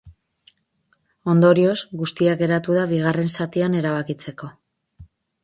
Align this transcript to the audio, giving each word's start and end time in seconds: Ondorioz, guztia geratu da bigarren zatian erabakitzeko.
Ondorioz, 1.33 1.75
guztia 1.99 2.33
geratu 2.41 2.79
da 2.79 2.87
bigarren 2.93 3.31
zatian 3.43 3.79
erabakitzeko. 3.83 4.53